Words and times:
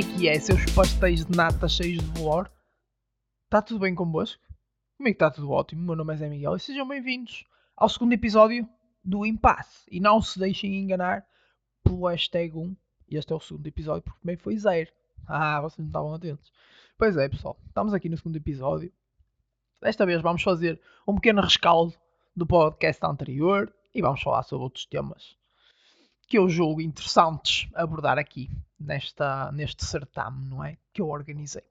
É 0.00 0.02
que 0.02 0.28
é, 0.30 0.40
seus 0.40 0.64
pastéis 0.74 1.26
de 1.26 1.36
nata 1.36 1.68
cheios 1.68 2.02
de 2.02 2.10
bolor? 2.12 2.50
Está 3.44 3.60
tudo 3.60 3.80
bem 3.80 3.94
convosco? 3.94 4.42
Comigo 4.96 5.14
está 5.14 5.30
tudo 5.30 5.50
ótimo, 5.50 5.82
meu 5.82 5.94
nome 5.94 6.14
é 6.14 6.16
Zé 6.16 6.26
Miguel 6.26 6.56
e 6.56 6.58
sejam 6.58 6.88
bem-vindos 6.88 7.44
ao 7.76 7.86
segundo 7.86 8.14
episódio 8.14 8.66
do 9.04 9.26
Impasse. 9.26 9.84
E 9.90 10.00
não 10.00 10.22
se 10.22 10.38
deixem 10.38 10.80
enganar 10.80 11.26
pelo 11.84 12.08
hashtag 12.08 12.56
1. 12.56 12.74
Este 13.10 13.30
é 13.30 13.36
o 13.36 13.40
segundo 13.40 13.66
episódio 13.66 14.02
porque 14.02 14.20
também 14.20 14.38
foi 14.38 14.56
zero. 14.56 14.90
Ah, 15.26 15.60
vocês 15.60 15.80
não 15.80 15.88
estavam 15.88 16.14
atentos. 16.14 16.50
Pois 16.96 17.14
é, 17.18 17.28
pessoal, 17.28 17.60
estamos 17.66 17.92
aqui 17.92 18.08
no 18.08 18.16
segundo 18.16 18.36
episódio. 18.36 18.90
Desta 19.82 20.06
vez 20.06 20.22
vamos 20.22 20.42
fazer 20.42 20.80
um 21.06 21.14
pequeno 21.16 21.42
rescaldo 21.42 21.92
do 22.34 22.46
podcast 22.46 23.04
anterior 23.04 23.70
e 23.94 24.00
vamos 24.00 24.22
falar 24.22 24.44
sobre 24.44 24.64
outros 24.64 24.86
temas 24.86 25.38
que 26.30 26.38
eu 26.38 26.48
julgo 26.48 26.80
interessantes 26.80 27.68
abordar 27.74 28.16
aqui 28.16 28.48
nesta, 28.78 29.50
neste 29.50 29.84
certame, 29.84 30.48
não 30.48 30.62
é? 30.62 30.78
Que 30.92 31.02
eu 31.02 31.08
organizei. 31.08 31.64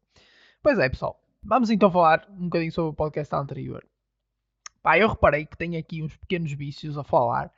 Pois 0.62 0.77
é, 0.77 0.90
pessoal. 0.90 1.18
Vamos 1.41 1.70
então 1.70 1.90
falar 1.90 2.27
um 2.30 2.44
bocadinho 2.44 2.72
sobre 2.73 2.91
o 2.91 2.94
podcast 2.94 3.34
anterior. 3.34 3.88
Pá, 4.84 4.99
eu 4.99 5.08
reparei 5.08 5.45
que 5.45 5.55
tenho 5.55 5.80
aqui 5.80 6.04
uns 6.04 6.18
pequenos 6.18 6.52
vícios 6.52 6.98
a 6.98 7.05
falar. 7.05 7.49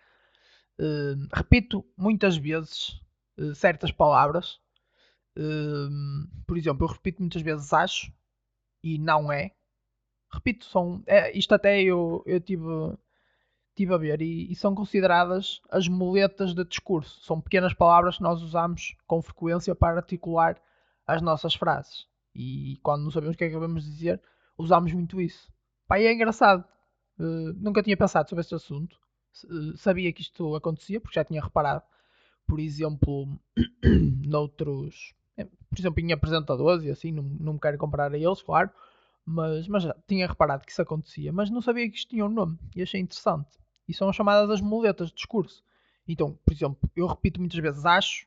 Uh, 0.79 1.27
repito 1.33 1.83
muitas 1.97 2.37
vezes 2.37 3.01
uh, 3.39 3.55
certas 3.55 3.91
palavras. 3.91 4.59
Uh, 5.35 6.27
por 6.45 6.55
exemplo, 6.55 6.85
eu 6.85 6.91
repito 6.91 7.19
muitas 7.19 7.41
vezes 7.41 7.73
acho 7.73 8.13
e 8.83 8.99
não 8.99 9.31
é. 9.31 9.49
Repito, 10.31 10.65
são. 10.65 11.01
É, 11.07 11.35
isto 11.35 11.55
até 11.55 11.81
eu, 11.81 12.21
eu 12.27 12.39
tive 12.39 12.63
estive 13.71 13.93
a 13.93 13.97
ver, 13.97 14.21
e, 14.21 14.51
e, 14.51 14.55
são 14.55 14.75
consideradas 14.75 15.61
as 15.69 15.87
muletas 15.87 16.53
de 16.53 16.63
discurso. 16.63 17.23
São 17.23 17.41
pequenas 17.41 17.73
palavras 17.73 18.17
que 18.17 18.23
nós 18.23 18.41
usamos 18.41 18.95
com 19.07 19.21
frequência 19.21 19.73
para 19.73 19.97
articular 19.97 20.61
as 21.07 21.21
nossas 21.21 21.55
frases. 21.55 22.05
E 22.35 22.77
quando 22.83 23.03
não 23.03 23.11
sabemos 23.11 23.35
o 23.35 23.37
que 23.37 23.43
é 23.43 23.47
que 23.47 23.53
devemos 23.53 23.83
dizer, 23.83 24.21
usamos 24.57 24.93
muito 24.93 25.19
isso. 25.19 25.51
Pá, 25.87 25.99
é 25.99 26.13
engraçado. 26.13 26.63
Uh, 27.19 27.53
nunca 27.57 27.83
tinha 27.83 27.97
pensado 27.97 28.29
sobre 28.29 28.41
este 28.41 28.55
assunto. 28.55 28.97
Uh, 29.45 29.75
sabia 29.77 30.11
que 30.13 30.21
isto 30.21 30.55
acontecia, 30.55 30.99
porque 30.99 31.15
já 31.15 31.23
tinha 31.23 31.41
reparado. 31.41 31.83
Por 32.47 32.59
exemplo, 32.59 33.27
noutros. 34.25 35.13
Eh, 35.37 35.45
por 35.45 35.79
exemplo, 35.79 36.01
em 36.01 36.13
apresentadores 36.13 36.83
e 36.83 36.89
assim, 36.89 37.11
não, 37.11 37.23
não 37.23 37.53
me 37.53 37.59
quero 37.59 37.77
comparar 37.77 38.13
a 38.13 38.17
eles, 38.17 38.41
claro. 38.41 38.69
Mas, 39.25 39.67
mas 39.67 39.83
já 39.83 39.95
tinha 40.07 40.27
reparado 40.27 40.65
que 40.65 40.71
isso 40.71 40.81
acontecia. 40.81 41.31
Mas 41.31 41.49
não 41.49 41.61
sabia 41.61 41.89
que 41.89 41.97
isto 41.97 42.09
tinha 42.09 42.25
um 42.25 42.29
nome. 42.29 42.57
E 42.75 42.81
achei 42.81 42.99
interessante 42.99 43.61
e 43.91 43.93
são 43.93 44.11
chamadas 44.13 44.49
as 44.49 44.61
muletas 44.61 45.09
de 45.09 45.15
discurso. 45.15 45.63
Então, 46.07 46.37
por 46.45 46.53
exemplo, 46.53 46.89
eu 46.95 47.05
repito 47.07 47.39
muitas 47.39 47.59
vezes 47.59 47.85
acho, 47.85 48.25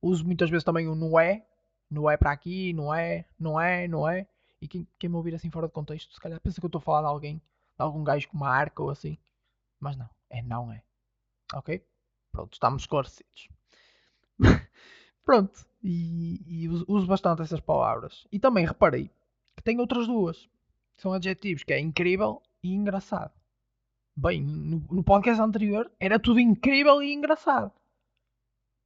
uso 0.00 0.24
muitas 0.24 0.48
vezes 0.48 0.64
também 0.64 0.88
o 0.88 0.94
não 0.94 1.20
é, 1.20 1.46
não 1.90 2.10
é 2.10 2.16
para 2.16 2.32
aqui, 2.32 2.72
não 2.72 2.92
é, 2.94 3.26
não 3.38 3.60
é, 3.60 3.86
não 3.86 4.08
é. 4.08 4.26
E 4.60 4.66
quem, 4.66 4.88
quem 4.98 5.10
me 5.10 5.16
ouvir 5.16 5.34
assim 5.34 5.50
fora 5.50 5.66
de 5.66 5.72
contexto, 5.74 6.12
se 6.12 6.20
calhar 6.20 6.40
pensa 6.40 6.60
que 6.60 6.64
eu 6.64 6.68
estou 6.68 6.78
a 6.78 6.82
falar 6.82 7.02
de 7.02 7.08
alguém, 7.08 7.36
de 7.36 7.42
algum 7.78 8.02
gajo 8.02 8.28
com 8.28 8.38
uma 8.38 8.48
arca 8.48 8.82
ou 8.82 8.90
assim. 8.90 9.18
Mas 9.78 9.96
não, 9.96 10.08
é 10.30 10.42
não 10.42 10.72
é. 10.72 10.82
Ok? 11.54 11.84
Pronto, 12.32 12.54
estamos 12.54 12.82
esclarecidos. 12.82 13.48
Pronto, 15.24 15.66
e, 15.82 16.42
e 16.46 16.68
uso 16.68 17.06
bastante 17.06 17.42
essas 17.42 17.60
palavras. 17.60 18.26
E 18.32 18.38
também 18.38 18.66
reparei 18.66 19.10
tem 19.62 19.80
outras 19.80 20.06
duas. 20.06 20.48
São 20.96 21.12
adjetivos 21.12 21.62
que 21.62 21.72
é 21.72 21.80
incrível 21.80 22.42
e 22.62 22.72
engraçado. 22.72 23.32
Bem, 24.16 24.42
no, 24.42 24.80
no 24.90 25.02
podcast 25.02 25.40
anterior 25.40 25.90
era 25.98 26.18
tudo 26.18 26.40
incrível 26.40 27.02
e 27.02 27.12
engraçado. 27.12 27.72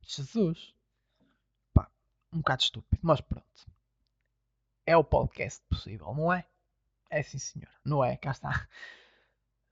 Jesus. 0.02 0.74
Pá, 1.72 1.90
um 2.32 2.38
bocado 2.38 2.62
estúpido, 2.62 3.00
mas 3.02 3.20
pronto. 3.20 3.44
É 4.86 4.96
o 4.96 5.02
podcast 5.02 5.62
possível, 5.68 6.14
não 6.14 6.32
é? 6.32 6.46
É 7.10 7.22
sim, 7.22 7.38
senhor. 7.38 7.70
Não 7.84 8.04
é? 8.04 8.16
Cá 8.16 8.32
está. 8.32 8.68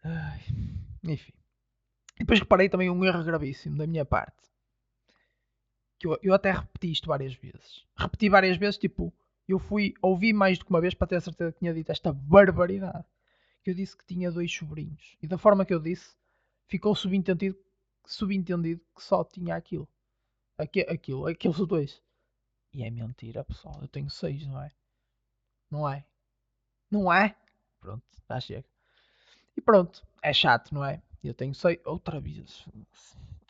Ai, 0.03 0.41
enfim. 1.05 1.32
Depois 2.19 2.41
reparei 2.41 2.69
também 2.69 2.91
um 2.91 3.05
erro 3.05 3.25
gravíssimo 3.25 3.76
da 3.76 3.87
minha 3.87 4.05
parte. 4.05 4.50
Que 5.99 6.06
eu, 6.06 6.19
eu 6.22 6.34
até 6.34 6.50
repeti 6.50 6.91
isto 6.91 7.09
várias 7.09 7.34
vezes. 7.34 7.87
Repeti 7.97 8.28
várias 8.28 8.56
vezes, 8.56 8.78
tipo, 8.78 9.12
eu 9.48 9.58
fui 9.58 9.94
ouvir 10.00 10.32
mais 10.32 10.58
do 10.58 10.64
que 10.64 10.70
uma 10.70 10.80
vez 10.80 10.94
para 10.94 11.06
ter 11.06 11.16
a 11.16 11.20
certeza 11.20 11.53
que 11.53 11.58
tinha 11.58 11.75
dito 11.75 11.91
esta 11.91 12.12
barbaridade 12.12 13.04
que 13.62 13.70
eu 13.70 13.75
disse 13.75 13.97
que 13.97 14.04
tinha 14.04 14.30
dois 14.30 14.53
sobrinhos. 14.53 15.16
E 15.22 15.26
da 15.26 15.38
forma 15.38 15.64
que 15.64 15.72
eu 15.72 15.78
disse, 15.78 16.16
ficou 16.66 16.94
subentendido, 16.94 17.56
subentendido 18.04 18.81
que 18.94 19.02
só 19.02 19.25
tinha 19.25 19.54
aquilo. 19.54 19.88
Aqui, 20.58 20.81
aquilo, 20.82 21.26
aqueles 21.26 21.58
dois. 21.58 22.02
E 22.72 22.82
é 22.82 22.91
mentira, 22.91 23.44
pessoal. 23.44 23.78
Eu 23.81 23.88
tenho 23.88 24.10
seis, 24.10 24.47
não 24.47 24.60
é? 24.60 24.70
Não 25.70 25.88
é? 25.88 26.04
Não 26.91 27.12
é? 27.12 27.36
Pronto, 27.81 28.04
já 28.28 28.41
chega. 28.41 28.69
E 29.56 29.60
pronto, 29.60 30.06
é 30.22 30.32
chato, 30.32 30.75
não 30.75 30.84
é? 30.84 31.02
Eu 31.22 31.34
tenho 31.34 31.54
seis. 31.54 31.78
Outra 31.84 32.20
vez. 32.20 32.66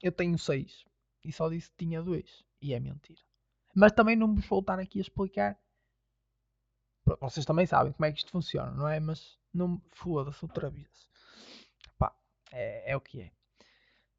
Eu 0.03 0.13
tenho 0.13 0.39
seis. 0.39 0.85
E 1.25 1.33
só 1.33 1.49
disse 1.49 1.71
que 1.71 1.85
tinha 1.85 2.03
dois. 2.03 2.45
E 2.61 2.75
é 2.75 2.81
mentira. 2.81 3.21
Mas 3.75 3.93
também 3.93 4.17
não 4.17 4.35
vos 4.35 4.47
voltar 4.47 4.79
aqui 4.79 4.99
a 4.99 5.03
explicar. 5.03 5.59
Vocês 7.21 7.47
também 7.47 7.67
sabem 7.67 7.93
como 7.93 8.05
é 8.05 8.13
que 8.13 8.19
isto 8.19 8.31
funciona, 8.31 8.71
não 8.73 8.89
é? 8.89 9.01
Mas 9.01 9.39
não 9.53 9.81
foda-se 9.93 10.45
outra 10.45 10.71
vez. 10.71 10.89
Pá, 11.99 12.15
é, 12.53 12.93
é 12.93 12.97
o 12.97 13.01
que 13.01 13.21
é. 13.21 13.31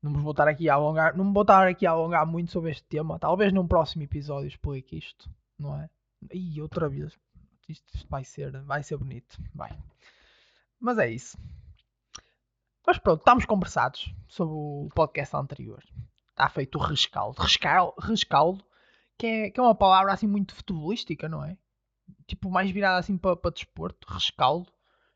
Não 0.02 0.12
vou 0.12 0.22
voltar 0.22 0.48
aqui 0.48 0.70
a 0.70 0.74
alongar, 0.74 1.16
não 1.16 1.26
vou 1.26 1.34
voltar 1.34 1.68
aqui 1.68 1.88
a 1.88 1.92
alongar 1.92 2.26
muito 2.26 2.52
sobre 2.52 2.72
este 2.72 2.84
tema. 2.84 3.18
Talvez 3.18 3.54
num 3.54 3.68
próximo 3.68 4.04
episódio 4.04 4.48
explique 4.48 4.98
isto, 4.98 5.30
não 5.58 5.80
é? 5.80 5.90
E 6.31 6.62
outra 6.62 6.90
vez. 6.90 7.18
Isto, 7.70 7.96
isto 7.96 8.09
vai 8.09 8.26
ser, 8.26 8.62
vai 8.64 8.84
ser 8.84 8.98
bonito, 8.98 9.42
vai. 9.56 9.72
Mas 10.80 10.98
é 10.98 11.10
isso. 11.10 11.38
Mas 12.86 12.98
pronto, 12.98 13.20
estamos 13.20 13.46
conversados 13.46 14.14
sobre 14.28 14.54
o 14.54 14.90
podcast 14.94 15.36
anterior. 15.38 15.81
Está 16.31 16.50
feito 16.50 16.78
o 16.78 16.81
rescaldo. 16.81 17.42
Rescaldo, 17.42 17.94
rescaldo 18.00 18.66
que, 19.18 19.25
é, 19.25 19.50
que 19.50 19.60
é 19.60 19.64
uma 19.64 19.75
palavra 19.75 20.12
assim 20.12 20.28
muito 20.28 20.54
futebolística, 20.54 21.30
não 21.30 21.44
é? 21.44 21.58
Tipo, 22.28 22.50
mais 22.50 22.69
virada 22.72 23.00
assim 23.00 23.17
para, 23.17 23.35
para 23.35 23.51
desporto. 23.51 24.07
Rescaldo. 24.11 24.72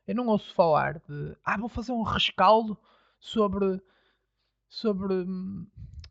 Eu 0.06 0.14
não 0.14 0.26
ouço 0.28 0.54
falar 0.54 1.00
de. 1.00 1.36
Ah, 1.44 1.58
vou 1.58 1.68
fazer 1.68 1.92
um 1.92 2.02
rescaldo 2.02 2.78
sobre. 3.18 3.80
Sobre. 4.68 5.26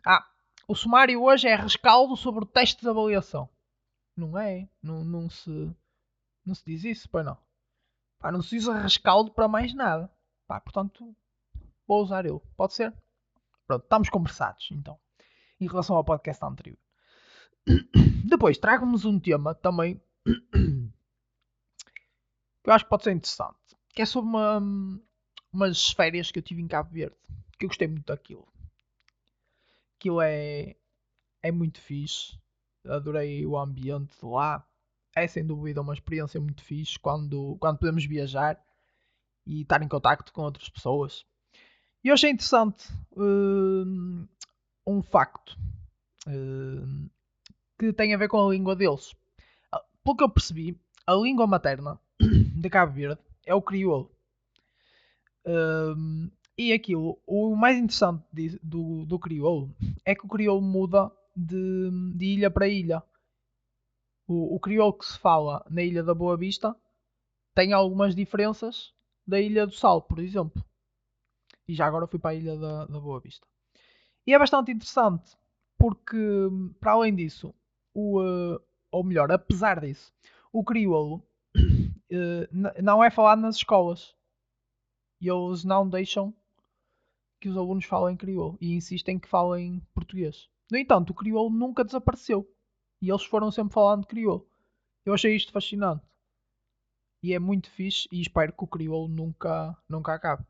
Ah, 0.06 0.25
o 0.68 0.75
sumário 0.75 1.24
hoje 1.24 1.47
é 1.47 1.56
rescaldo 1.56 2.16
sobre 2.16 2.44
o 2.44 2.47
teste 2.47 2.81
de 2.81 2.90
avaliação. 2.90 3.50
Não 4.16 4.38
é? 4.38 4.69
Não, 4.81 5.03
não 5.03 5.30
se. 5.30 5.75
Não 6.46 6.56
se 6.56 6.63
diz 6.66 6.84
isso, 6.84 7.09
pois 7.09 7.25
não. 7.25 7.38
Pá, 8.19 8.31
não 8.31 8.41
se 8.41 8.57
usa 8.57 8.74
rescaldo 8.80 9.31
para 9.31 9.47
mais 9.47 9.74
nada. 9.74 10.12
Pá, 10.47 10.59
portanto, 10.59 11.16
vou 11.88 12.02
usar 12.02 12.25
eu. 12.25 12.41
Pode 12.56 12.74
ser? 12.74 12.94
Pronto, 13.66 13.84
estamos 13.84 14.09
conversados 14.09 14.69
então. 14.72 14.97
Em 15.59 15.68
relação 15.68 15.96
ao 15.96 16.03
podcast 16.03 16.44
anterior. 16.44 16.78
Depois, 18.25 18.57
trago-nos 18.57 19.06
um 19.06 19.19
tema 19.19 19.53
também 19.53 20.02
eu 22.66 22.74
acho 22.74 22.86
que 22.86 22.90
pode 22.90 23.04
ser 23.04 23.12
interessante 23.12 23.58
que 23.98 24.04
é 24.04 24.06
sobre 24.06 24.30
uma, 24.30 24.60
umas 25.52 25.90
férias 25.90 26.30
que 26.30 26.38
eu 26.38 26.44
tive 26.44 26.62
em 26.62 26.68
Cabo 26.68 26.92
Verde, 26.92 27.16
que 27.58 27.66
eu 27.66 27.68
gostei 27.68 27.88
muito 27.88 28.06
daquilo. 28.06 28.48
Aquilo 29.96 30.22
é, 30.22 30.76
é 31.42 31.52
muito 31.52 31.82
fixe, 31.82 32.38
adorei 32.86 33.44
o 33.44 33.57
ambiente 33.57 34.16
de 34.19 34.24
lá. 34.24 34.63
É 35.16 35.25
sem 35.25 35.44
dúvida 35.44 35.81
uma 35.81 35.96
experiência 35.96 36.40
muito 36.40 36.63
fixe 36.63 37.00
quando, 37.00 37.57
quando 37.60 37.80
podemos 37.80 38.06
viajar 38.06 38.63
e 39.48 39.63
estar 39.63 39.81
em 39.81 39.88
contacto 39.88 40.31
com 40.31 40.44
outras 40.44 40.69
pessoas. 40.69 41.25
E 42.04 42.10
eu 42.10 42.13
achei 42.13 42.30
interessante 42.30 42.94
uh, 43.13 44.30
um 44.86 45.01
facto 45.01 45.57
uh, 46.28 47.10
que 47.80 47.92
tem 47.94 48.13
a 48.13 48.18
ver 48.18 48.28
com 48.28 48.48
a 48.48 48.51
língua 48.51 48.75
deles. 48.75 49.16
Pelo 50.07 50.15
que 50.15 50.24
eu 50.24 50.30
percebi, 50.30 50.80
a 51.06 51.13
língua 51.13 51.45
materna 51.45 52.00
de 52.18 52.69
Cabo 52.69 52.94
Verde 52.94 53.19
é 53.45 53.54
o 53.54 53.62
crioulo. 53.62 54.09
Um, 55.45 56.31
e 56.57 56.71
aquilo, 56.71 57.21
o 57.27 57.54
mais 57.57 57.77
interessante 57.77 58.24
de, 58.31 58.57
do, 58.63 59.06
do 59.06 59.19
crioulo 59.19 59.75
é 60.06 60.15
que 60.15 60.25
o 60.25 60.30
crioulo 60.30 60.62
muda 60.62 61.12
de, 61.36 61.89
de 62.15 62.25
ilha 62.25 62.50
para 62.50 62.69
ilha. 62.69 63.04
O, 64.25 64.56
o 64.56 64.59
crioulo 64.62 64.94
que 64.94 65.06
se 65.06 65.19
fala 65.19 65.62
na 65.69 65.83
ilha 65.83 66.01
da 66.01 66.13
Boa 66.13 66.38
Vista 66.38 66.74
tem 67.53 67.74
algumas 67.74 68.15
diferenças 68.15 68.94
da 69.27 69.42
ilha 69.42 69.68
do 69.68 69.75
Sal, 69.75 70.01
por 70.01 70.19
exemplo. 70.19 70.63
E 71.68 71.75
já 71.75 71.86
agora 71.86 72.07
fui 72.07 72.18
para 72.18 72.30
a 72.30 72.36
ilha 72.36 72.56
da, 72.56 72.86
da 72.86 73.00
Boa 73.01 73.19
Vista. 73.19 73.45
E 74.25 74.33
é 74.33 74.39
bastante 74.39 74.71
interessante, 74.71 75.36
porque, 75.77 76.18
para 76.80 76.94
além 76.94 77.13
disso, 77.13 77.53
o, 77.94 78.21
uh, 78.21 78.68
ou 78.98 79.04
melhor, 79.04 79.32
apesar 79.32 79.80
disso, 79.80 80.12
o 80.52 80.64
crioulo 80.64 81.24
uh, 81.56 82.82
não 82.82 83.04
é 83.04 83.12
falado 83.12 83.42
nas 83.42 83.58
escolas. 83.58 84.16
E 85.22 85.30
eles 85.30 85.64
não 85.64 85.88
deixam 85.88 86.34
que 87.40 87.48
os 87.50 87.58
alunos 87.58 87.86
falem 87.86 88.18
crioulo 88.18 88.58
e 88.60 88.74
insistem 88.74 89.20
que 89.20 89.28
falem 89.28 89.82
português. 89.94 90.50
No 90.72 90.78
entanto, 90.78 91.12
o 91.12 91.14
crioulo 91.14 91.50
nunca 91.50 91.84
desapareceu. 91.84 92.48
E 93.02 93.10
eles 93.10 93.24
foram 93.24 93.52
sempre 93.52 93.74
falando 93.74 94.08
crioulo. 94.08 94.48
Eu 95.06 95.14
achei 95.14 95.36
isto 95.36 95.52
fascinante. 95.52 96.04
E 97.24 97.34
é 97.34 97.40
muito 97.40 97.70
fixe 97.70 98.08
e 98.12 98.22
espero 98.22 98.54
que 98.54 98.64
o 98.64 98.68
crioulo 98.68 99.08
nunca, 99.08 99.78
nunca 99.88 100.14
acabe. 100.14 100.46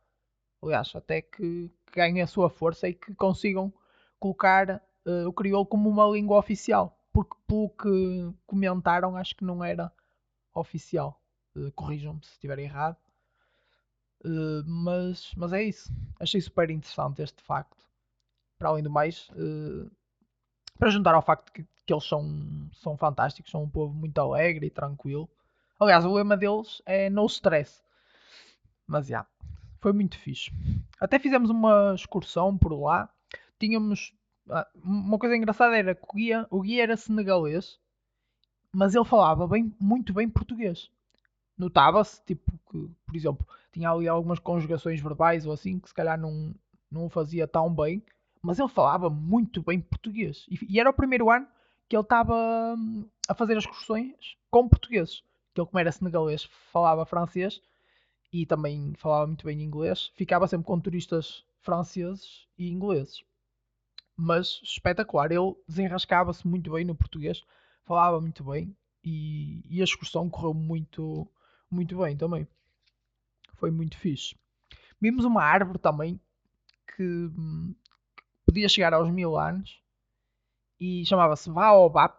Aliás, 0.62 0.96
até 0.96 1.22
que, 1.22 1.70
que 1.70 1.94
ganhe 1.94 2.22
a 2.22 2.28
sua 2.28 2.50
força 2.50 2.88
e 2.88 2.94
que 2.94 3.14
consigam 3.16 3.74
colocar 4.20 4.82
uh, 5.06 5.28
o 5.28 5.34
crioulo 5.34 5.66
como 5.66 5.90
uma 5.90 6.06
língua 6.08 6.38
oficial. 6.38 6.97
Porque 7.18 7.36
pelo 7.48 7.72
que 7.72 8.32
comentaram, 8.46 9.16
acho 9.16 9.36
que 9.36 9.44
não 9.44 9.64
era 9.64 9.92
oficial. 10.54 11.20
Uh, 11.56 11.72
Corrijam-me 11.72 12.24
se 12.24 12.34
estiver 12.34 12.60
errado. 12.60 12.98
Uh, 14.24 14.64
mas, 14.68 15.34
mas 15.36 15.52
é 15.52 15.64
isso. 15.64 15.92
Achei 16.20 16.40
super 16.40 16.70
interessante 16.70 17.24
este 17.24 17.42
facto. 17.42 17.84
Para 18.60 18.70
além 18.70 18.84
do 18.84 18.92
mais, 18.92 19.30
uh, 19.30 19.90
para 20.78 20.92
juntar 20.92 21.16
ao 21.16 21.24
facto 21.24 21.52
que, 21.52 21.66
que 21.88 21.92
eles 21.92 22.04
são, 22.04 22.70
são 22.74 22.96
fantásticos, 22.96 23.50
são 23.50 23.64
um 23.64 23.70
povo 23.70 23.96
muito 23.96 24.20
alegre 24.20 24.68
e 24.68 24.70
tranquilo. 24.70 25.28
Aliás, 25.80 26.06
o 26.06 26.14
lema 26.14 26.38
deles 26.38 26.84
é 26.86 27.10
no 27.10 27.26
stress. 27.26 27.82
Mas 28.86 29.08
já, 29.08 29.22
yeah, 29.22 29.30
foi 29.82 29.92
muito 29.92 30.20
fixe. 30.20 30.52
Até 31.00 31.18
fizemos 31.18 31.50
uma 31.50 31.96
excursão 31.96 32.56
por 32.56 32.80
lá. 32.80 33.12
Tínhamos. 33.60 34.14
Ah, 34.50 34.68
uma 34.84 35.18
coisa 35.18 35.36
engraçada 35.36 35.78
era 35.78 35.96
que 35.96 36.04
o 36.04 36.16
guia, 36.16 36.48
o 36.50 36.62
guia 36.62 36.84
era 36.84 36.98
senegalês, 36.98 37.80
mas 38.72 38.96
ele 38.96 39.06
falava 39.06 39.48
bem, 39.48 39.74
muito 39.80 40.14
bem 40.14 40.30
português. 40.30 40.90
Notava-se, 41.58 42.24
tipo, 42.26 42.52
que, 42.72 42.90
por 43.06 43.16
exemplo, 43.16 43.48
tinha 43.72 43.90
ali 43.92 44.08
algumas 44.08 44.40
conjugações 44.40 45.02
verbais 45.02 45.46
ou 45.46 45.54
assim 45.54 45.80
que 45.80 45.90
se 45.90 45.94
calhar 45.94 46.20
não, 46.20 46.54
não 46.92 47.10
fazia 47.10 47.48
tão 47.48 47.74
bem, 47.74 48.04
mas 48.42 48.60
ele 48.60 48.70
falava 48.70 49.10
muito 49.10 49.62
bem 49.64 49.82
português. 49.82 50.46
E, 50.50 50.60
e 50.76 50.80
era 50.80 50.90
o 50.90 50.94
primeiro 50.94 51.30
ano 51.30 51.48
que 51.90 51.96
ele 51.96 52.04
estava 52.04 52.76
hum, 52.78 53.06
a 53.28 53.34
fazer 53.34 53.58
as 53.58 53.64
excursões 53.64 54.38
com 54.52 54.68
portugueses. 54.70 55.24
Que 55.54 55.62
ele, 55.62 55.68
como 55.68 55.80
era 55.80 55.92
senegalês, 55.92 56.44
falava 56.72 57.06
francês 57.06 57.62
e 58.32 58.46
também 58.46 58.94
falava 58.98 59.28
muito 59.28 59.46
bem 59.46 59.62
inglês. 59.62 60.12
Ficava 60.16 60.48
sempre 60.48 60.68
com 60.68 60.80
turistas 60.80 61.44
franceses 61.62 62.48
e 62.58 62.70
ingleses. 62.70 63.24
Mas 64.18 64.60
espetacular, 64.64 65.32
ele 65.32 65.56
desenrascava-se 65.68 66.48
muito 66.48 66.72
bem 66.72 66.84
no 66.84 66.96
português, 66.96 67.44
falava 67.86 68.20
muito 68.20 68.44
bem 68.44 68.76
e, 69.04 69.64
e 69.70 69.80
a 69.80 69.84
excursão 69.84 70.28
correu 70.30 70.56
muito, 70.56 71.32
muito 71.70 71.98
bem 72.00 72.18
também. 72.18 72.48
Foi 73.54 73.70
muito 73.70 73.98
fixe. 73.98 74.36
Vimos 75.00 75.24
uma 75.24 75.44
árvore 75.44 75.78
também 75.78 76.20
que 76.96 77.04
hum, 77.04 77.76
podia 78.44 78.68
chegar 78.68 78.94
aos 78.94 79.12
mil 79.12 79.38
anos 79.38 79.80
e 80.80 81.06
chamava-se 81.06 81.50
Baobab 81.50 82.16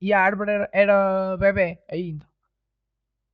e 0.00 0.12
a 0.12 0.20
árvore 0.20 0.52
era, 0.52 0.70
era 0.72 1.36
bebê 1.36 1.82
ainda, 1.90 2.26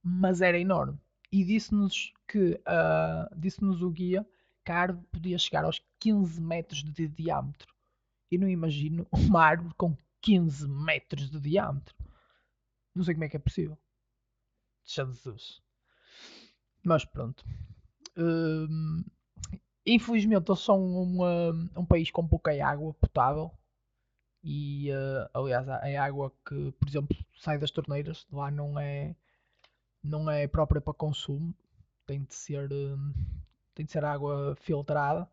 mas 0.03 0.41
era 0.41 0.59
enorme. 0.59 0.99
E 1.31 1.45
disse-nos 1.45 2.13
que 2.27 2.55
uh, 2.55 3.37
disse-nos 3.37 3.83
o 3.83 3.91
guia 3.91 4.27
que 4.65 4.73
a 4.73 4.79
árvore 4.79 5.07
podia 5.13 5.39
chegar 5.39 5.65
aos 5.65 5.81
15 6.01 6.41
metros 6.41 6.83
de 6.83 7.09
diâmetro. 7.09 7.75
Eu 8.31 8.41
não 8.41 8.49
imagino 8.49 9.07
uma 9.13 9.43
árvore 9.43 9.75
com 9.77 9.97
15 10.23 10.69
metros 10.69 11.31
de 11.31 11.41
diâmetro. 11.41 11.95
Não 12.95 13.05
sei 13.05 13.15
como 13.15 13.25
é 13.25 13.29
que 13.29 13.37
é 13.37 13.41
possível. 13.41 13.79
Jesus. 14.85 15.63
Mas 16.85 17.05
pronto. 17.05 17.45
Uh, 18.17 19.05
infelizmente 19.85 20.51
eles 20.51 20.61
são 20.61 20.85
uma, 20.85 21.51
um 21.77 21.85
país 21.85 22.11
com 22.11 22.27
pouca 22.27 22.51
água 22.65 22.95
potável. 22.95 23.51
E 24.43 24.91
uh, 24.91 25.29
aliás 25.35 25.69
a, 25.69 25.77
a 25.77 26.05
água 26.05 26.33
que, 26.47 26.73
por 26.73 26.89
exemplo, 26.89 27.17
sai 27.37 27.59
das 27.59 27.71
torneiras 27.71 28.27
lá 28.31 28.51
não 28.51 28.79
é, 28.79 29.17
não 30.03 30.31
é 30.31 30.47
própria 30.47 30.81
para 30.81 30.95
consumo. 30.95 31.55
Tem 32.07 32.23
de 32.23 32.35
ser, 32.35 32.71
uh, 32.73 33.15
tem 33.75 33.85
de 33.85 33.93
ser 33.93 34.05
água 34.05 34.57
filtrada. 34.61 35.29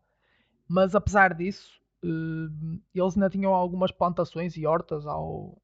Mas 0.68 0.94
apesar 0.94 1.34
disso, 1.34 1.80
uh, 2.04 2.80
eles 2.94 3.14
ainda 3.14 3.30
tinham 3.30 3.54
algumas 3.54 3.90
plantações 3.90 4.56
e 4.56 4.66
hortas 4.66 5.06
ao, 5.06 5.60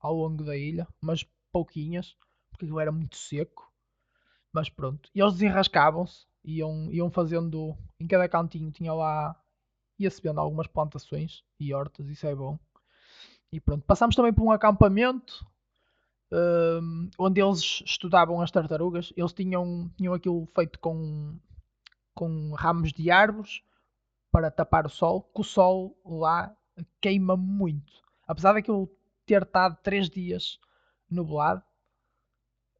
ao 0.00 0.14
longo 0.14 0.44
da 0.44 0.56
ilha, 0.56 0.86
mas 1.00 1.26
pouquinhas, 1.52 2.16
porque 2.50 2.66
aquilo 2.66 2.80
era 2.80 2.92
muito 2.92 3.16
seco. 3.16 3.70
Mas 4.52 4.68
pronto. 4.68 5.10
E 5.14 5.20
eles 5.20 5.34
desenrascavam-se, 5.34 6.26
iam, 6.44 6.90
iam 6.90 7.10
fazendo. 7.10 7.76
Em 8.00 8.06
cada 8.06 8.28
cantinho 8.28 8.70
tinha 8.72 8.92
lá. 8.92 9.36
ia-se 9.98 10.22
vendo 10.22 10.40
algumas 10.40 10.66
plantações 10.66 11.44
e 11.60 11.74
hortas, 11.74 12.08
isso 12.08 12.26
é 12.26 12.34
bom. 12.34 12.58
E 13.52 13.60
pronto. 13.60 13.84
Passámos 13.84 14.16
também 14.16 14.32
por 14.32 14.42
um 14.44 14.50
acampamento 14.50 15.46
um, 16.32 17.10
onde 17.18 17.40
eles 17.40 17.82
estudavam 17.84 18.40
as 18.40 18.50
tartarugas. 18.50 19.12
Eles 19.16 19.32
tinham, 19.32 19.90
tinham 19.96 20.14
aquilo 20.14 20.46
feito 20.54 20.78
com, 20.78 21.38
com 22.14 22.52
ramos 22.54 22.92
de 22.92 23.10
árvores 23.10 23.62
para 24.30 24.50
tapar 24.50 24.86
o 24.86 24.90
sol, 24.90 25.22
que 25.22 25.40
o 25.40 25.44
sol 25.44 25.96
lá 26.04 26.54
queima 27.00 27.36
muito. 27.36 27.92
Apesar 28.26 28.52
daquilo 28.52 28.90
ter 29.26 29.42
estado 29.42 29.76
3 29.82 30.08
dias 30.10 30.58
nublado, 31.10 31.62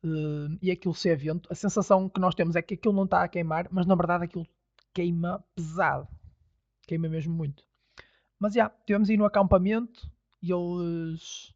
uh, 0.05 0.59
e 0.61 0.71
aquilo 0.71 0.95
ser 0.95 1.17
vento, 1.17 1.49
a 1.51 1.55
sensação 1.55 2.09
que 2.09 2.21
nós 2.21 2.35
temos 2.35 2.57
é 2.57 2.63
que 2.63 2.75
aquilo 2.75 2.95
não 2.95 3.05
está 3.05 3.23
a 3.23 3.29
queimar, 3.29 3.69
mas 3.71 3.87
na 3.87 3.95
verdade 3.95 4.25
aquilo 4.25 4.47
queima 4.93 5.45
pesado. 5.55 6.09
Queima 6.87 7.09
mesmo 7.09 7.35
muito. 7.35 7.65
Mas 8.39 8.55
já, 8.55 8.65
yeah, 8.65 8.77
tivemos 8.87 9.11
aí 9.11 9.17
no 9.17 9.25
acampamento 9.25 10.11
e 10.43 10.53
eles. 10.53 11.53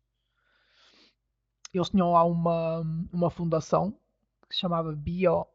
Eles 1.73 1.89
tinham 1.89 2.13
lá 2.13 2.23
uma, 2.25 2.83
uma 3.11 3.31
fundação 3.31 3.99
que 4.47 4.55
se 4.55 4.61
chamava 4.61 4.95
Bio 4.95 5.47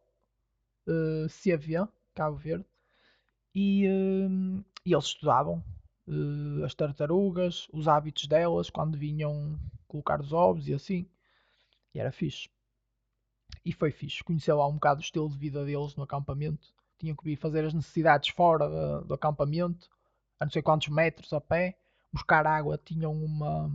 uh, 0.88 1.28
eh, 1.28 1.88
Cabo 2.16 2.38
Verde, 2.38 2.66
e, 3.60 3.88
uh, 3.88 4.64
e 4.86 4.94
eles 4.94 5.06
estudavam 5.06 5.64
uh, 6.08 6.64
as 6.64 6.76
tartarugas, 6.76 7.68
os 7.74 7.88
hábitos 7.88 8.28
delas, 8.28 8.70
quando 8.70 8.96
vinham 8.96 9.60
colocar 9.88 10.22
os 10.22 10.32
ovos 10.32 10.68
e 10.68 10.76
assim. 10.76 11.10
E 11.92 12.00
era 12.00 12.12
fixe. 12.12 12.48
E 13.66 13.74
foi 13.74 13.90
fixe. 13.90 14.24
Conheceu 14.24 14.58
lá 14.58 14.68
um 14.68 14.74
bocado 14.74 15.00
o 15.00 15.04
estilo 15.04 15.28
de 15.28 15.40
vida 15.40 15.66
deles 15.66 15.96
no 15.96 16.04
acampamento. 16.04 16.68
Tinham 17.00 17.16
que 17.16 17.24
vir 17.24 17.36
fazer 17.36 17.66
as 17.66 17.74
necessidades 17.74 18.30
fora 18.30 19.02
do, 19.02 19.16
acampamento, 19.16 19.90
a 20.40 20.46
não 20.46 20.52
sei 20.52 20.62
quantos 20.62 20.90
metros 20.90 21.34
a 21.34 21.42
pé. 21.42 21.80
Buscar 22.14 22.46
água. 22.46 22.78
Tinham 22.78 23.12
uma. 23.12 23.72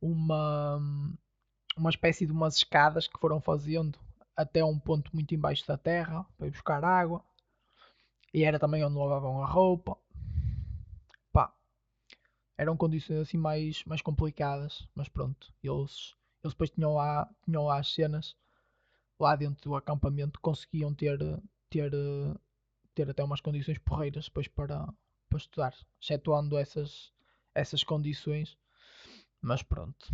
Uma. 0.00 0.80
Uma 1.76 1.90
espécie 1.90 2.26
de 2.26 2.32
umas 2.32 2.58
escadas 2.58 3.08
que 3.08 3.18
foram 3.18 3.40
fazendo 3.40 3.98
até 4.36 4.64
um 4.64 4.78
ponto 4.78 5.10
muito 5.12 5.34
embaixo 5.34 5.66
da 5.66 5.76
terra 5.76 6.24
para 6.38 6.46
ir 6.46 6.52
buscar 6.52 6.84
água. 6.84 7.24
E 8.32 8.44
era 8.44 8.58
também 8.58 8.84
onde 8.84 8.96
lavavam 8.96 9.42
a 9.42 9.46
roupa. 9.46 9.96
Pá. 11.32 11.52
Eram 12.56 12.76
condições 12.76 13.18
assim 13.18 13.36
mais, 13.36 13.84
mais 13.84 14.00
complicadas. 14.00 14.88
Mas 14.94 15.08
pronto. 15.08 15.52
Eles, 15.62 16.14
eles 16.42 16.54
depois 16.54 16.70
tinham 16.70 16.94
lá, 16.94 17.28
tinham 17.44 17.64
lá 17.64 17.78
as 17.78 17.92
cenas 17.92 18.36
lá 19.22 19.36
dentro 19.36 19.62
do 19.62 19.76
acampamento 19.76 20.40
conseguiam 20.40 20.92
ter, 20.92 21.16
ter, 21.70 21.92
ter 22.92 23.08
até 23.08 23.22
umas 23.22 23.40
condições 23.40 23.78
porreiras 23.78 24.24
depois 24.24 24.48
para, 24.48 24.92
para 25.28 25.38
estudar, 25.38 25.74
excetuando 26.00 26.58
essas, 26.58 27.12
essas 27.54 27.84
condições. 27.84 28.58
Mas 29.40 29.62
pronto. 29.62 30.08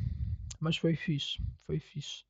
Mas 0.60 0.76
foi 0.76 0.94
fixe, 0.94 1.40
foi 1.66 1.80
fixe. 1.80 2.24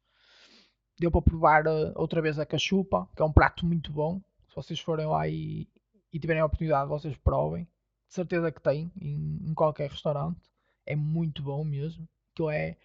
Deu 0.98 1.10
para 1.10 1.22
provar 1.22 1.66
uh, 1.66 1.92
outra 1.96 2.20
vez 2.22 2.38
a 2.38 2.46
cachupa, 2.46 3.08
que 3.14 3.22
é 3.22 3.24
um 3.24 3.32
prato 3.32 3.66
muito 3.66 3.92
bom. 3.92 4.20
Se 4.48 4.56
vocês 4.56 4.80
forem 4.80 5.06
lá 5.06 5.28
e, 5.28 5.68
e 6.12 6.18
tiverem 6.18 6.42
a 6.42 6.46
oportunidade, 6.46 6.88
vocês 6.88 7.16
provem. 7.16 7.64
De 8.08 8.14
certeza 8.14 8.50
que 8.50 8.60
tem 8.60 8.90
em, 9.00 9.50
em 9.50 9.54
qualquer 9.54 9.90
restaurante. 9.90 10.40
É 10.86 10.96
muito 10.96 11.42
bom 11.42 11.62
mesmo. 11.62 12.08
Aquilo 12.32 12.50
é, 12.50 12.76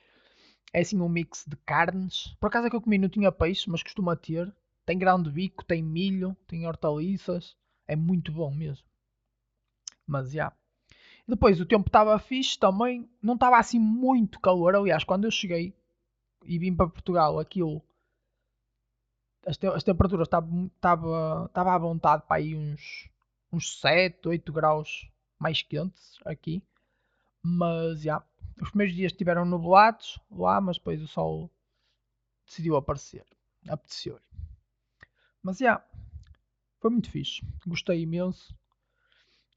é 0.73 0.81
assim 0.81 0.99
um 0.99 1.07
mix 1.07 1.45
de 1.47 1.55
carnes. 1.57 2.35
Por 2.39 2.47
acaso 2.47 2.67
é 2.67 2.69
que 2.69 2.75
eu 2.75 2.81
comi 2.81 2.97
não 2.97 3.07
tinha 3.07 3.31
peixe, 3.31 3.69
mas 3.69 3.81
costuma 3.81 4.15
ter. 4.15 4.53
Tem 4.85 4.97
grão 4.97 5.21
de 5.21 5.31
bico, 5.31 5.63
tem 5.63 5.81
milho, 5.81 6.35
tem 6.45 6.67
hortaliças. 6.67 7.55
É 7.87 7.95
muito 7.95 8.31
bom 8.31 8.51
mesmo. 8.51 8.85
Mas 10.05 10.31
já. 10.31 10.33
Yeah. 10.33 10.55
Depois 11.25 11.61
o 11.61 11.65
tempo 11.65 11.87
estava 11.87 12.19
fixe 12.19 12.59
também. 12.59 13.09
Não 13.21 13.35
estava 13.35 13.57
assim 13.57 13.79
muito 13.79 14.39
calor. 14.39 14.75
Aliás, 14.75 15.05
quando 15.05 15.23
eu 15.23 15.31
cheguei 15.31 15.73
e 16.45 16.59
vim 16.59 16.75
para 16.75 16.89
Portugal, 16.89 17.39
aquilo. 17.39 17.81
As, 19.45 19.57
te 19.57 19.67
as 19.67 19.83
temperaturas 19.83 20.27
estavam 20.27 21.49
à 21.53 21.77
vontade 21.77 22.23
para 22.27 22.37
aí 22.37 22.55
uns, 22.55 23.09
uns 23.53 23.79
7, 23.79 24.27
8 24.27 24.51
graus 24.51 25.07
mais 25.39 25.61
quentes 25.61 26.17
aqui. 26.25 26.63
Mas 27.41 28.01
já. 28.01 28.23
Os 28.61 28.69
primeiros 28.69 28.95
dias 28.95 29.11
estiveram 29.11 29.45
nublados 29.45 30.19
lá, 30.31 30.59
mas 30.59 30.77
depois 30.77 31.01
o 31.01 31.07
sol 31.07 31.51
decidiu 32.45 32.75
aparecer. 32.75 33.25
Apeteceu-lhe. 33.67 34.21
Mas 35.41 35.57
já, 35.57 35.83
foi 36.79 36.89
muito 36.89 37.09
fixe. 37.09 37.41
Gostei 37.65 38.01
imenso. 38.01 38.55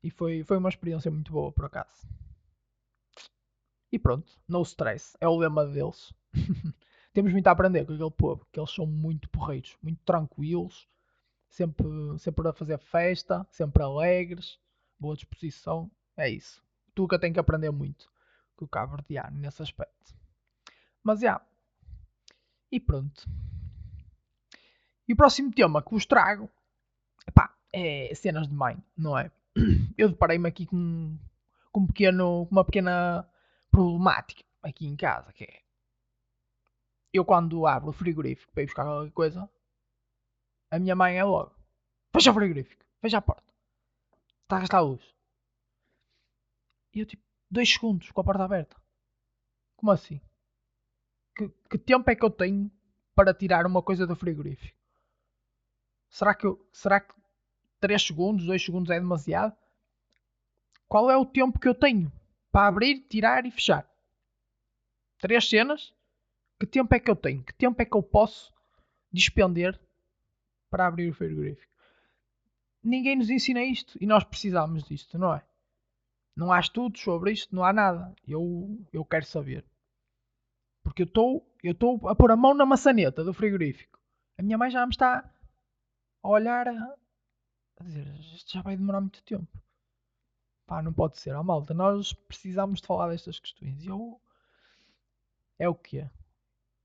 E 0.03 0.11
foi, 0.11 0.43
foi 0.45 0.57
uma 0.57 0.69
experiência 0.69 1.11
muito 1.11 1.33
boa, 1.33 1.53
por 1.53 1.65
acaso. 1.65 2.07
E 3.91 3.99
pronto, 3.99 4.33
no 4.49 4.63
stress. 4.63 5.17
É 5.21 5.29
o 5.29 5.37
lema 5.37 5.67
deles. 5.67 6.13
Temos 7.13 7.33
muito 7.33 7.47
a 7.47 7.51
aprender 7.53 7.85
com 7.87 7.95
aquele 7.95 8.11
povo, 8.11 8.47
que 8.53 8.61
eles 8.61 8.71
são 8.71 8.85
muito 8.85 9.29
porreiros, 9.31 9.77
muito 9.83 10.03
tranquilos, 10.05 10.87
sempre, 11.49 11.87
sempre 12.19 12.49
a 12.49 12.53
fazer 12.53 12.79
festa, 12.79 13.47
sempre 13.51 13.83
alegres, 13.83 14.59
boa 14.99 15.15
disposição. 15.15 15.91
É 16.17 16.29
isso. 16.29 16.63
Tu 16.95 17.07
que 17.07 17.19
tem 17.19 17.33
que 17.33 17.41
aprender 17.41 17.71
muito 17.71 18.11
com 18.57 18.65
o 18.65 18.69
cabo 18.69 18.97
nesse 19.33 19.63
aspecto. 19.63 20.15
Mas 21.03 21.21
já. 21.21 21.41
E 22.71 22.81
pronto. 22.81 23.29
E 25.07 25.13
o 25.13 25.17
próximo 25.17 25.53
tema 25.53 25.83
que 25.83 25.91
vos 25.91 26.07
trago 26.07 26.51
epá, 27.27 27.55
é 27.73 28.13
cenas 28.15 28.49
de 28.49 28.55
mãe, 28.55 28.83
não 28.97 29.17
é? 29.17 29.31
Eu 29.97 30.09
deparei-me 30.09 30.49
aqui 30.49 30.67
com, 30.67 31.17
com, 31.71 31.81
um 31.81 31.87
pequeno, 31.87 32.49
uma 32.51 32.65
pequena 32.65 33.29
problemática 33.71 34.43
aqui 34.63 34.87
em 34.87 34.97
casa, 34.97 35.33
que 35.33 35.45
é 35.45 35.67
eu 37.13 37.25
quando 37.25 37.67
abro 37.67 37.91
o 37.91 37.93
frigorífico 37.93 38.53
para 38.53 38.63
ir 38.63 38.67
buscar 38.67 38.85
qualquer 38.85 39.13
coisa, 39.13 39.49
a 40.77 40.79
minha 40.79 40.95
mãe 40.95 41.19
é 41.19 41.25
logo, 41.25 41.55
fecha 42.13 42.31
o 42.31 42.35
frigorífico, 42.35 42.85
fecha 43.01 43.19
a 43.19 43.23
porta, 43.23 43.53
está 44.43 44.57
a 44.57 44.61
gastar 44.61 44.79
a 44.79 44.83
luz. 44.83 45.03
E 46.95 47.01
eu 47.01 47.07
tipo, 47.07 47.23
dois 47.51 47.71
segundos 47.71 48.11
com 48.11 48.21
a 48.21 48.25
porta 48.25 48.45
aberta. 48.45 48.77
Como 49.77 49.93
assim? 49.93 50.21
Que, 51.35 51.49
que 51.71 51.79
tempo 51.79 52.11
é 52.11 52.15
que 52.15 52.25
eu 52.25 52.31
tenho 52.31 52.71
para 53.15 53.35
tirar 53.35 53.67
uma 53.67 53.83
coisa 53.83 54.07
do 54.07 54.17
frigorífico? 54.17 54.77
Será 56.09 56.35
que, 56.35 56.47
eu, 56.47 56.67
será 56.73 57.01
que 57.01 57.15
3 57.81 58.03
segundos, 58.03 58.47
2 58.47 58.65
segundos 58.65 58.91
é 58.91 58.99
demasiado? 58.99 59.55
Qual 60.89 61.11
é 61.11 61.17
o 61.17 61.27
tempo 61.27 61.59
que 61.59 61.69
eu 61.69 61.75
tenho 61.75 62.11
para 62.51 62.69
abrir, 62.69 63.01
tirar 63.09 63.45
e 63.45 63.51
fechar? 63.51 63.87
Três 65.19 65.49
cenas? 65.49 65.93
Que 66.59 66.67
tempo 66.67 66.95
é 66.95 67.01
que 67.01 67.11
eu 67.11 67.17
tenho? 67.17 67.43
Que 67.43 67.53
tempo 67.53 67.81
é 67.83 67.85
que 67.85 67.97
eu 67.97 68.03
posso 68.03 68.53
despender 69.13 69.79
para 70.71 70.87
abrir 70.87 71.09
o 71.11 71.15
frigorífico? 71.15 71.73
Ninguém 72.83 73.17
nos 73.17 73.31
ensina 73.31 73.63
isto 73.63 73.99
e 74.01 74.07
nós 74.07 74.25
precisamos 74.25 74.85
disto, 74.85 75.19
não 75.19 75.35
é? 75.35 75.45
Não 76.37 76.53
há 76.53 76.61
estudos 76.61 77.01
sobre 77.01 77.33
isto, 77.33 77.55
não 77.55 77.65
há 77.65 77.73
nada. 77.73 78.15
Eu, 78.27 78.79
eu 78.93 79.05
quero 79.05 79.25
saber. 79.25 79.65
Porque 80.83 81.03
eu 81.03 81.07
estou 81.07 81.47
eu 81.67 81.73
estou 81.73 82.09
a 82.09 82.15
pôr 82.15 82.31
a 82.31 82.37
mão 82.37 82.55
na 82.55 82.65
maçaneta 82.65 83.25
do 83.25 83.35
frigorífico. 83.35 83.99
A 84.39 84.43
minha 84.43 84.57
mãe 84.57 84.71
já 84.71 84.87
me 84.87 84.93
está 84.93 85.29
a 86.23 86.29
olhar 86.29 86.69
a, 86.69 86.95
a 87.79 87.85
dizer, 87.85 88.07
isto 88.21 88.53
já 88.53 88.63
vai 88.63 88.77
demorar 88.77 89.01
muito 89.01 89.23
tempo. 89.25 89.49
Pá, 90.67 90.81
não 90.83 90.93
pode 90.93 91.19
ser. 91.19 91.35
Ó 91.35 91.41
oh, 91.41 91.45
malta, 91.45 91.75
nós 91.75 92.13
precisamos 92.13 92.81
de 92.81 92.87
falar 92.87 93.09
destas 93.09 93.41
questões. 93.41 93.83
E 93.83 93.89
eu... 93.89 94.21
É 95.59 95.69
o 95.69 95.75
que 95.75 95.99
é. 95.99 96.11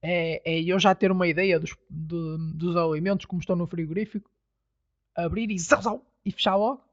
É 0.02 0.62
eu 0.62 0.80
já 0.80 0.96
ter 0.96 1.12
uma 1.12 1.28
ideia 1.28 1.60
dos, 1.60 1.76
de, 1.90 2.38
dos 2.56 2.76
alimentos 2.76 3.26
como 3.26 3.40
estão 3.40 3.56
no 3.56 3.68
frigorífico, 3.68 4.30
abrir 5.16 5.50
e, 5.52 5.56
e 6.26 6.32
fechar 6.32 6.56
logo. 6.56 6.84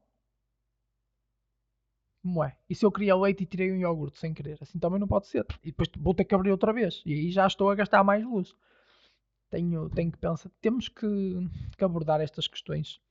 Como 2.21 2.43
é? 2.43 2.55
E 2.69 2.75
se 2.75 2.85
eu 2.85 2.91
queria 2.91 3.15
leite 3.15 3.43
e 3.43 3.45
tirei 3.45 3.71
um 3.71 3.77
iogurte 3.77 4.19
sem 4.19 4.33
querer? 4.33 4.57
Assim 4.61 4.77
também 4.77 4.99
não 4.99 5.07
pode 5.07 5.27
ser. 5.27 5.45
E 5.63 5.67
depois 5.67 5.89
vou 5.97 6.13
ter 6.13 6.25
que 6.25 6.35
abrir 6.35 6.51
outra 6.51 6.73
vez. 6.73 7.01
E 7.05 7.13
aí 7.13 7.31
já 7.31 7.47
estou 7.47 7.69
a 7.69 7.75
gastar 7.75 8.03
mais 8.03 8.23
luz. 8.23 8.55
Tenho, 9.49 9.89
tenho 9.89 10.11
que 10.11 10.17
pensar. 10.17 10.51
Temos 10.61 10.89
que, 10.89 11.07
que 11.77 11.83
abordar 11.83 12.21
estas 12.21 12.47
questões 12.47 13.01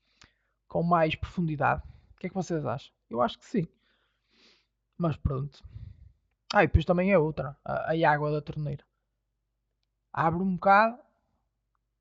com 0.68 0.82
mais 0.82 1.14
profundidade. 1.14 1.82
O 2.14 2.20
que 2.20 2.26
é 2.26 2.28
que 2.28 2.34
vocês 2.34 2.64
acham? 2.64 2.92
Eu 3.08 3.22
acho 3.22 3.38
que 3.38 3.46
sim. 3.46 3.66
Mas 4.96 5.16
pronto. 5.16 5.64
Ah, 6.52 6.62
e 6.64 6.66
depois 6.66 6.84
também 6.84 7.12
é 7.12 7.18
outra. 7.18 7.56
A, 7.64 7.92
a 7.92 8.10
água 8.10 8.30
da 8.30 8.42
torneira. 8.42 8.84
Abre 10.18 10.42
um 10.42 10.54
bocado. 10.56 10.98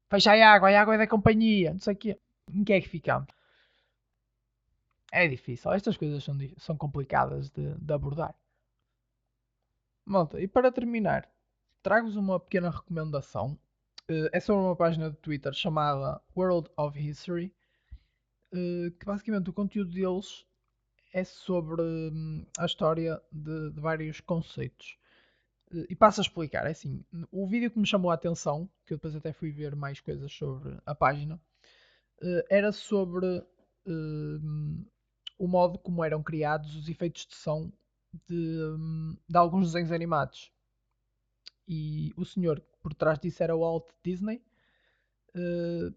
Fecha 0.10 0.32
a 0.32 0.54
água. 0.54 0.72
A 0.72 0.82
água 0.82 0.96
é 0.96 0.98
da 0.98 1.08
companhia. 1.08 1.74
Não 1.74 1.80
sei 1.80 1.94
o 1.94 1.98
quê. 1.98 2.20
Em 2.52 2.64
que 2.64 2.74
é 2.74 2.82
que 2.82 2.90
ficamos? 2.90 3.28
É 5.12 5.28
difícil. 5.28 5.72
Estas 5.72 5.98
coisas 5.98 6.24
são, 6.24 6.36
são 6.58 6.76
complicadas 6.76 7.52
de, 7.52 7.76
de 7.76 7.94
abordar. 7.94 8.34
Malta, 10.04 10.42
e 10.42 10.48
para 10.48 10.72
terminar, 10.72 11.30
trago-vos 11.84 12.16
uma 12.16 12.40
pequena 12.40 12.72
recomendação. 12.72 13.52
Uh, 14.10 14.30
é 14.32 14.40
sobre 14.40 14.64
uma 14.64 14.76
página 14.76 15.12
de 15.12 15.18
Twitter 15.18 15.54
chamada 15.54 16.20
World 16.36 16.72
of 16.76 17.00
History. 17.00 17.54
Uh, 18.52 18.90
que 19.00 19.06
basicamente 19.06 19.52
o 19.52 19.54
conteúdo 19.54 19.92
deles 19.92 20.44
é 21.14 21.24
sobre 21.24 21.84
hum, 21.84 22.48
a 22.58 22.66
história 22.66 23.22
de, 23.32 23.70
de 23.70 23.80
vários 23.80 24.20
conceitos. 24.22 24.98
Uh, 25.72 25.86
e 25.90 25.96
passo 25.96 26.22
a 26.22 26.24
explicar. 26.24 26.66
É 26.66 26.72
assim, 26.72 27.04
o 27.32 27.48
vídeo 27.48 27.72
que 27.72 27.80
me 27.80 27.86
chamou 27.86 28.12
a 28.12 28.14
atenção, 28.14 28.70
que 28.86 28.94
eu 28.94 28.98
depois 28.98 29.16
até 29.16 29.34
fui 29.34 29.52
ver 29.52 29.76
mais 29.76 30.00
coisas 30.00 30.32
sobre 30.32 30.78
a 30.86 30.96
página, 30.96 31.40
era 32.50 32.72
sobre 32.72 33.44
hum, 33.86 34.84
o 35.38 35.48
modo 35.48 35.78
como 35.78 36.04
eram 36.04 36.24
criados 36.24 36.76
os 36.76 36.90
efeitos 36.90 37.28
de 37.28 37.36
som 37.36 37.72
de, 38.28 38.60
de 39.30 39.38
alguns 39.38 39.68
desenhos 39.68 39.92
animados. 39.92 40.52
E 41.68 42.14
o 42.16 42.26
senhor 42.26 42.60
por 42.82 42.94
trás 42.94 43.20
disso 43.20 43.44
era 43.44 43.56
o 43.56 43.60
Walt 43.60 43.90
Disney. 44.04 44.42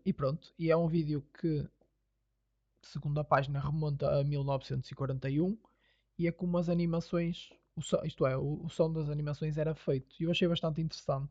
E 0.04 0.12
pronto, 0.12 0.52
e 0.58 0.70
é 0.70 0.76
um 0.76 0.86
vídeo 0.86 1.24
que, 1.40 1.66
segundo 2.82 3.18
a 3.20 3.24
página, 3.24 3.58
remonta 3.58 4.20
a 4.20 4.24
1941 4.24 5.56
e 6.18 6.26
é 6.26 6.32
como 6.32 6.58
as 6.58 6.68
animações, 6.68 7.50
o 7.76 7.82
som, 7.82 8.00
isto 8.04 8.26
é, 8.26 8.36
o, 8.36 8.64
o 8.64 8.68
som 8.68 8.92
das 8.92 9.08
animações 9.08 9.56
era 9.58 9.74
feito. 9.74 10.14
E 10.20 10.24
eu 10.24 10.30
achei 10.30 10.48
bastante 10.48 10.80
interessante. 10.80 11.30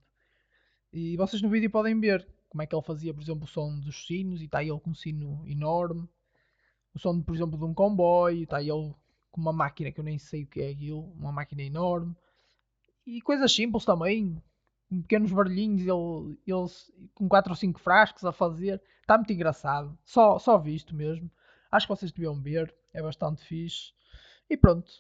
E 0.92 1.16
vocês 1.18 1.42
no 1.42 1.50
vídeo 1.50 1.70
podem 1.70 2.00
ver 2.00 2.28
como 2.50 2.62
é 2.62 2.66
que 2.66 2.76
ele 2.76 2.84
fazia, 2.84 3.14
por 3.14 3.22
exemplo, 3.22 3.44
o 3.44 3.48
som 3.48 3.80
dos 3.80 4.08
sinos, 4.08 4.42
e 4.42 4.46
está 4.46 4.64
ele 4.64 4.80
com 4.80 4.92
um 4.92 4.96
sino 4.96 5.48
enorme 5.48 6.08
o 6.94 7.00
som, 7.00 7.22
por 7.22 7.36
exemplo, 7.36 7.58
de 7.58 7.64
um 7.64 7.74
comboio, 7.74 8.44
está 8.44 8.62
ele 8.62 8.94
com 9.32 9.42
uma 9.42 9.54
máquina 9.54 9.92
que 9.92 10.00
eu 10.00 10.04
nem 10.04 10.18
sei 10.18 10.44
o 10.44 10.48
que 10.48 10.62
é 10.62 10.70
aquilo, 10.70 11.12
uma 11.14 11.32
máquina 11.32 11.62
enorme. 11.62 12.16
E 13.06 13.22
coisas 13.22 13.52
simples 13.54 13.86
também, 13.86 14.42
com 14.90 15.02
pequenos 15.02 15.32
barulhinhos, 15.32 15.82
ele, 15.82 16.38
eles 16.46 16.92
com 17.14 17.28
4 17.28 17.52
ou 17.52 17.56
5 17.56 17.80
frascos 17.80 18.26
a 18.26 18.32
fazer. 18.32 18.82
Está 19.02 19.18
muito 19.18 19.34
engraçado, 19.34 19.98
só, 20.04 20.40
só 20.40 20.58
visto 20.58 20.96
mesmo. 20.96 21.30
Acho 21.72 21.88
que 21.88 21.96
vocês 21.96 22.12
deviam 22.12 22.40
ver, 22.42 22.74
é 22.94 23.02
bastante 23.02 23.44
fixe. 23.44 23.94
E 24.50 24.58
pronto, 24.58 24.92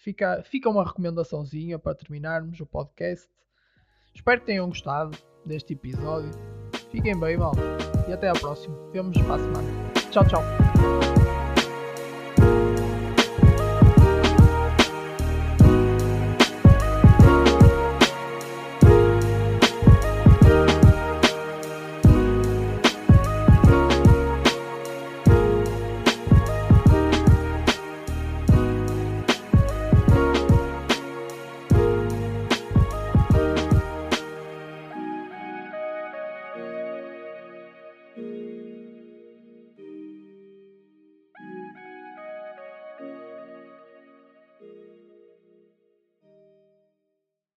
fica, 0.00 0.42
fica 0.42 0.68
uma 0.68 0.84
recomendaçãozinha 0.84 1.78
para 1.78 1.94
terminarmos 1.94 2.58
o 2.60 2.66
podcast. 2.66 3.28
Espero 4.14 4.40
que 4.40 4.46
tenham 4.46 4.68
gostado 4.68 5.16
deste 5.44 5.74
episódio. 5.74 6.30
Fiquem 6.90 7.18
bem, 7.18 7.36
mal. 7.36 7.52
E 8.08 8.12
até 8.12 8.28
à 8.28 8.32
próxima. 8.32 8.76
Vemos 8.92 9.16
para 9.18 9.34
a 9.34 9.38
semana. 9.38 9.68
Tchau, 10.10 10.26
tchau. 10.26 11.19